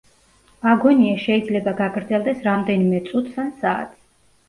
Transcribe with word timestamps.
აგონია 0.71 1.19
შეიძლება 1.27 1.75
გაგრძელდეს 1.83 2.43
რამდენიმე 2.51 3.07
წუთს 3.13 3.43
ან 3.47 3.57
საათს. 3.65 3.99